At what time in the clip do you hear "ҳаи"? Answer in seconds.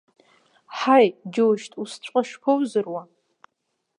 0.77-1.07